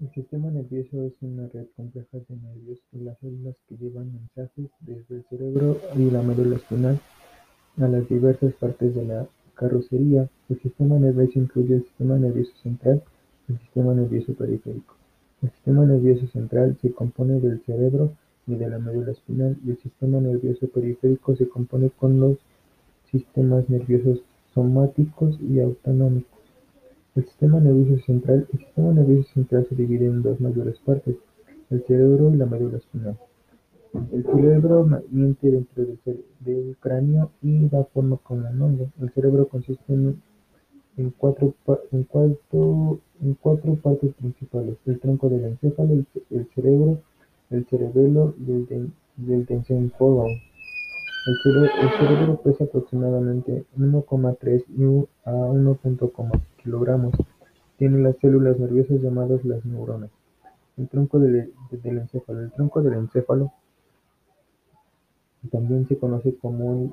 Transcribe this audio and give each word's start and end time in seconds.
El 0.00 0.10
sistema 0.10 0.50
nervioso 0.50 1.04
es 1.04 1.12
una 1.20 1.46
red 1.48 1.66
compleja 1.76 2.18
de 2.18 2.36
nervios 2.36 2.80
y 2.92 2.98
las 2.98 3.16
células 3.20 3.54
que 3.68 3.76
llevan 3.76 4.12
mensajes 4.12 4.68
desde 4.80 5.16
el 5.16 5.24
cerebro 5.30 5.78
y 5.96 6.10
la 6.10 6.20
médula 6.20 6.56
espinal 6.56 6.98
a 7.78 7.86
las 7.86 8.08
diversas 8.08 8.52
partes 8.54 8.92
de 8.92 9.04
la 9.04 9.28
carrocería. 9.54 10.28
El 10.48 10.60
sistema 10.60 10.98
nervioso 10.98 11.38
incluye 11.38 11.76
el 11.76 11.84
sistema 11.84 12.18
nervioso 12.18 12.50
central 12.60 13.04
y 13.48 13.52
el 13.52 13.60
sistema 13.60 13.94
nervioso 13.94 14.34
periférico. 14.34 14.96
El 15.42 15.50
sistema 15.52 15.86
nervioso 15.86 16.26
central 16.26 16.76
se 16.82 16.92
compone 16.92 17.38
del 17.38 17.62
cerebro 17.64 18.12
y 18.48 18.56
de 18.56 18.68
la 18.68 18.80
médula 18.80 19.12
espinal 19.12 19.56
y 19.64 19.70
el 19.70 19.78
sistema 19.78 20.20
nervioso 20.20 20.66
periférico 20.66 21.36
se 21.36 21.48
compone 21.48 21.90
con 21.90 22.18
los 22.18 22.38
sistemas 23.12 23.70
nerviosos 23.70 24.22
somáticos 24.52 25.38
y 25.40 25.60
autonómicos. 25.60 26.33
El 27.16 27.24
sistema 27.26 27.60
nervioso 27.60 28.02
central 28.04 28.48
se 29.68 29.74
divide 29.76 30.06
en 30.06 30.22
dos 30.22 30.40
mayores 30.40 30.78
partes: 30.80 31.16
el 31.70 31.84
cerebro 31.84 32.34
y 32.34 32.36
la 32.36 32.46
médula 32.46 32.78
espinal. 32.78 33.16
El 34.12 34.24
cerebro 34.24 34.84
miente 35.10 35.50
dentro 35.50 35.84
del 36.40 36.76
cráneo 36.80 37.30
y 37.40 37.68
da 37.68 37.84
forma 37.84 38.16
como 38.16 38.48
un 38.48 38.60
hongo. 38.60 38.88
El 39.00 39.10
cerebro 39.10 39.46
consiste 39.46 39.94
en 39.94 40.20
cuatro 41.16 41.54
partes 41.62 42.04
principales: 44.14 44.76
el 44.86 44.98
tronco 44.98 45.28
del 45.28 45.44
encéfalo, 45.44 46.04
el 46.30 46.48
cerebro, 46.54 46.98
el 47.50 47.64
cerebelo 47.66 48.34
y 48.44 48.50
el 48.52 48.92
encéfalo. 49.48 50.26
El 50.26 50.40
cerebro 51.42 52.40
pesa 52.42 52.64
aproximadamente 52.64 53.64
uno 53.78 54.02
coma 54.02 54.34
tres 54.34 54.62
a 55.24 55.32
uno 55.32 55.74
punto 55.74 56.12
kilogramos. 56.62 57.14
Tiene 57.78 57.98
las 57.98 58.16
células 58.18 58.58
nerviosas 58.58 59.00
llamadas 59.00 59.44
las 59.44 59.64
neuronas. 59.64 60.10
El 60.76 60.88
tronco 60.88 61.18
del 61.18 61.52
encéfalo 61.72 62.40
El 62.40 62.52
tronco 62.52 62.82
del 62.82 62.94
encéfalo 62.94 63.52
también 65.50 65.86
se 65.88 65.96
conoce 65.98 66.34
como 66.36 66.74
el 66.74 66.92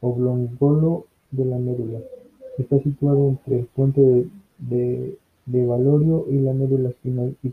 oblongo 0.00 1.06
de 1.30 1.44
la 1.44 1.58
médula. 1.58 2.00
Está 2.58 2.78
situado 2.80 3.28
entre 3.28 3.60
el 3.60 3.66
puente 3.66 4.26
de 4.58 5.66
Valorio 5.66 6.26
y 6.30 6.38
la 6.40 6.52
médula 6.52 6.90
espinal 6.90 7.36
y 7.42 7.50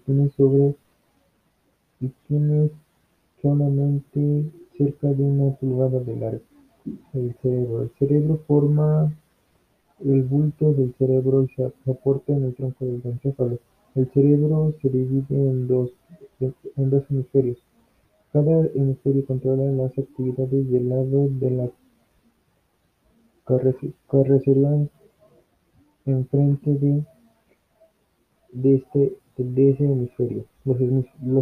tiene 2.28 2.72
solamente 3.42 4.44
cerca 4.80 5.10
de 5.10 5.24
una 5.24 5.54
pulgada 5.58 6.00
de 6.00 6.16
largo. 6.16 6.42
El 7.14 7.36
cerebro 7.42 7.84
El 7.84 7.92
cerebro 8.00 8.40
forma 8.48 9.14
el 10.00 10.24
bulbo 10.24 10.74
del 10.74 10.94
cerebro 10.98 11.44
y 11.44 11.50
soporta 11.86 12.34
el 12.34 12.56
tronco 12.56 12.86
del 12.86 13.02
encéfalo. 13.04 13.60
El 13.96 14.10
cerebro 14.14 14.74
se 14.82 14.90
divide 14.90 15.26
en 15.30 15.68
dos 15.68 15.92
hemisferios. 17.10 17.58
Cada 18.32 18.68
hemisferio 18.68 19.26
controla 19.26 19.66
las 19.72 19.98
actividades 19.98 20.72
del 20.72 20.88
lado 20.88 21.28
de 21.30 21.52
la 21.52 21.70
carrocería 24.08 24.88
enfrente 26.06 27.04
de 28.54 28.84
ese 29.40 29.86
hemisferio. 29.86 30.46
Los 30.66 30.80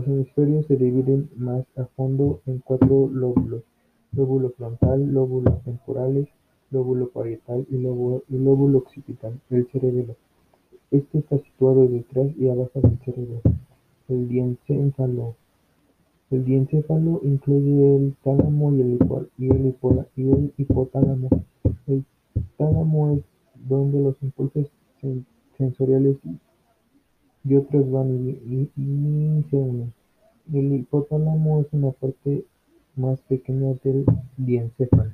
hemisferios 0.08 0.66
se 0.67 0.76
dividen 0.76 1.30
más 1.36 1.66
a 1.76 1.86
fondo 1.95 2.42
en 2.45 2.59
cuatro 2.59 3.09
lóbulos: 3.12 3.64
lóbulo 4.12 4.52
frontal, 4.52 5.12
lóbulos 5.12 5.64
temporales, 5.64 6.28
lóbulo 6.72 7.09
parietal 7.09 7.66
y 7.70 7.78
lóbulo 7.78 8.78
occipital. 8.78 9.39
El 9.50 9.67
cerebelo. 9.72 10.16
Este 10.92 11.17
está 11.20 11.38
situado 11.39 11.88
detrás 11.88 12.28
y 12.38 12.48
abajo 12.48 12.80
del 12.81 12.98
cerebro. 13.00 13.42
El 14.08 14.28
diencéfalo. 14.28 15.36
El 16.30 16.45
diencéfalo 16.45 17.20
incluye 17.23 17.95
el 17.95 18.16
tálamo 18.23 18.73
y 18.73 18.82
el 18.82 20.54
hipotálamo. 20.58 21.30
El 21.88 22.04
tálamo 22.58 23.11
es 23.11 23.23
donde 23.67 24.02
los 24.02 24.16
impulsos 24.21 24.71
sensoriales 25.58 26.17
y 27.47 27.55
otros 27.55 27.89
van 27.89 28.09
y 28.27 29.45
se 29.49 29.55
unen. 29.55 29.93
El 30.53 30.73
hipotálamo 30.73 31.61
es 31.61 31.67
una 31.71 31.91
parte 31.91 32.45
más 32.95 33.21
pequeña 33.21 33.73
del 33.83 34.05
diencéfalo. 34.37 35.11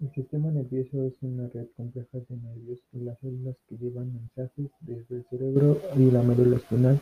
El 0.00 0.12
sistema 0.12 0.50
nervioso 0.52 1.02
es 1.04 1.14
una 1.22 1.48
red 1.48 1.66
compleja 1.76 2.18
de 2.18 2.36
nervios 2.36 2.78
y 2.92 3.00
las 3.00 3.18
células 3.18 3.56
que 3.68 3.76
llevan 3.78 4.12
mensajes 4.12 4.70
desde 4.82 5.16
el 5.16 5.24
cerebro 5.24 5.78
y 5.96 6.10
la 6.12 6.22
médula 6.22 6.56
espinal 6.56 7.00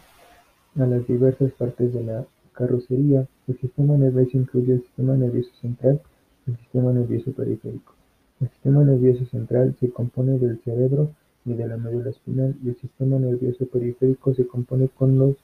a 0.76 0.87
las 0.87 1.06
diversas 1.06 1.53
partes 1.53 1.93
de 1.93 2.04
la 2.04 2.26
carrocería. 2.53 3.28
El 3.48 3.58
sistema 3.58 3.98
nervioso 3.98 4.38
incluye 4.38 4.75
el 4.75 4.82
sistema 4.82 5.14
nervioso 5.14 5.50
central 5.60 6.00
y 6.47 6.53
el 6.53 6.56
sistema 6.56 6.93
nervioso 6.93 7.32
periférico. 7.32 7.93
El 8.41 8.48
sistema 8.48 8.82
nervioso 8.82 9.26
central 9.26 9.76
se 9.78 9.91
compone 9.91 10.38
del 10.38 10.58
cerebro 10.62 11.10
y 11.47 11.55
de 11.55 11.67
la 11.67 11.77
médula 11.77 12.11
espinal 12.11 12.55
y 12.62 12.69
el 12.69 12.77
sistema 12.77 13.19
nervioso 13.19 13.67
periférico 13.67 14.34
se 14.34 14.47
compone 14.47 14.89
con 14.89 15.19
los 15.19 15.37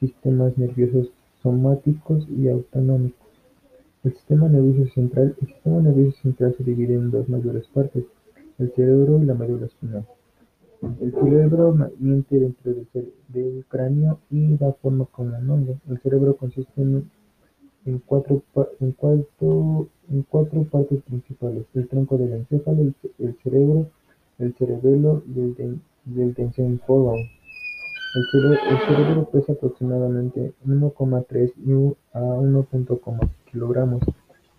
sistemas 0.00 0.58
nerviosos 0.58 1.10
somáticos 1.42 2.28
y 2.28 2.48
autonómicos. 2.48 3.26
El 4.02 4.14
sistema 4.14 4.48
nervioso 4.48 4.92
central 4.94 5.36
El 5.40 5.48
sistema 5.48 5.80
nervioso 5.80 6.16
central 6.22 6.54
se 6.56 6.64
divide 6.64 6.94
en 6.94 7.10
dos 7.10 7.28
mayores 7.28 7.66
partes: 7.68 8.04
el 8.58 8.72
cerebro 8.72 9.22
y 9.22 9.26
la 9.26 9.34
médula 9.34 9.66
espinal. 9.66 10.06
El 11.00 11.12
cerebro 11.12 11.74
miente 11.98 12.38
dentro 12.38 12.72
del 13.28 13.64
cráneo 13.68 14.18
y 14.30 14.56
da 14.56 14.72
forma 14.74 15.06
como 15.06 15.36
un 15.36 15.50
hongo. 15.50 15.78
El 15.88 15.98
cerebro 16.00 16.36
consiste 16.36 16.82
en 16.82 17.98
cuatro 18.06 18.42
partes 18.52 18.94
principales: 21.02 21.64
el 21.74 21.88
tronco 21.88 22.18
del 22.18 22.32
encéfalo, 22.32 22.92
el 23.18 23.36
cerebro, 23.42 23.86
el 24.38 24.54
cerebelo 24.54 25.22
y 25.34 25.40
el 26.20 26.34
encéfalo. 26.34 27.14
El 28.16 28.78
cerebro 28.86 29.28
pesa 29.30 29.52
aproximadamente 29.52 30.54
uno 30.64 30.90
coma 30.90 31.22
tres 31.22 31.52
a 32.12 32.20
uno 32.20 32.62
punto 32.62 33.00
kilogramos. 33.50 34.02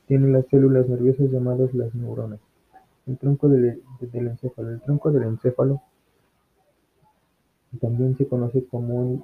Tiene 0.08 0.28
las 0.30 0.46
células 0.48 0.88
nerviosas 0.88 1.32
llamadas 1.32 1.74
las 1.74 1.94
neuronas. 1.96 2.40
El 3.08 3.18
tronco 3.18 3.48
del 3.50 3.82
encéfalo 4.12 4.72
El 4.72 4.82
tronco 4.82 5.12
del 5.12 5.24
encéfalo 5.24 5.82
también 7.80 8.18
se 8.18 8.28
conoce 8.28 8.66
como 8.66 9.04
el 9.04 9.24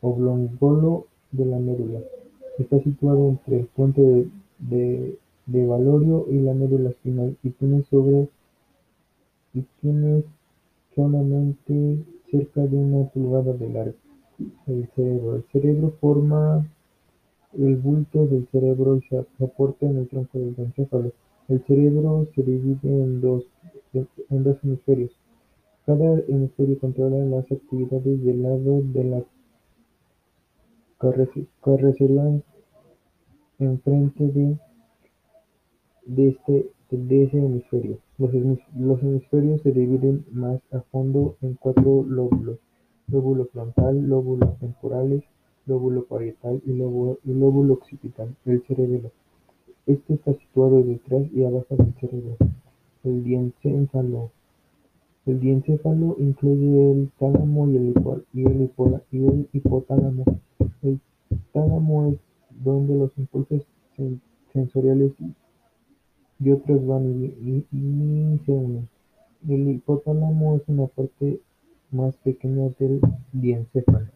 oblongo 0.00 1.06
de 1.32 1.44
la 1.46 1.58
médula. 1.58 2.00
Está 2.58 2.78
situado 2.80 3.28
entre 3.28 3.60
el 3.60 3.66
puente 3.66 4.28
de 4.58 5.66
Valorio 5.66 6.26
y 6.30 6.40
la 6.40 6.54
médula 6.54 6.90
espinal 6.90 7.36
y 7.42 7.50
tiene 7.50 7.84
solamente 10.94 11.98
cerca 12.30 12.62
de 12.62 12.76
una 12.76 13.08
pulgada 13.08 13.52
de 13.52 13.68
largo. 13.68 13.94
El 14.66 14.88
cerebro 14.94 15.36
El 15.36 15.44
cerebro 15.52 15.92
forma 16.00 16.66
el 17.52 17.76
bulbo 17.76 18.26
del 18.26 18.46
cerebro 18.48 18.96
y 18.96 19.02
soporta 19.38 19.86
el 19.88 20.08
tronco 20.08 20.38
del 20.38 20.54
encéfalo. 20.58 21.12
El 21.48 21.64
cerebro 21.64 22.26
se 22.34 22.42
divide 22.42 23.02
en 23.02 23.20
dos 23.20 23.44
hemisferios. 24.62 25.12
Cada 25.86 26.18
hemisferio 26.28 26.78
controla 26.80 27.24
las 27.24 27.50
actividades 27.50 28.24
del 28.24 28.42
lado 28.42 28.82
de 28.82 29.04
la 29.04 29.24
carrocería 31.62 32.42
enfrente 33.58 34.24
de 36.04 36.28
ese 36.28 37.38
hemisferio. 37.38 37.98
Los 38.18 38.32
hemisferios 39.02 39.60
se 39.62 39.72
dividen 39.72 40.24
más 40.32 40.60
a 40.72 40.80
fondo 40.90 41.36
en 41.42 41.54
cuatro 41.54 42.02
lóbulos: 42.02 42.58
lóbulo 43.08 43.44
frontal, 43.46 44.08
lóbulos 44.08 44.58
temporales, 44.58 45.22
lóbulo 45.66 46.04
parietal 46.04 46.62
y 46.64 46.72
lóbulo 46.72 47.74
occipital. 47.74 48.34
El 48.46 48.62
cerebelo. 48.62 49.10
Este 49.86 50.14
está 50.14 50.32
situado 50.32 50.82
detrás 50.82 51.22
y 51.32 51.44
abajo 51.44 51.76
del 51.76 51.92
cerebro. 52.00 52.36
El 53.04 53.22
diencéfalo. 53.22 54.30
El 55.26 55.40
diencéfalo 55.40 56.16
incluye 56.18 56.92
el 56.92 57.10
tálamo 57.18 57.68
y 57.68 57.76
el 57.76 59.48
hipotálamo. 59.52 60.24
El 60.82 61.00
tálamo 61.52 62.06
es 62.06 62.18
donde 62.64 62.96
los 62.96 63.10
impulsos 63.18 63.62
sensoriales 64.52 65.12
y 66.38 66.50
otros 66.50 66.86
van 66.86 67.24
y 67.24 68.38
se 68.44 68.52
unen. 68.52 68.88
El 69.48 69.68
hipotálamo 69.68 70.56
es 70.56 70.62
una 70.66 70.86
parte 70.86 71.40
más 71.90 72.16
pequeña 72.16 72.68
del 72.78 73.00
diencéfalo. 73.32 74.15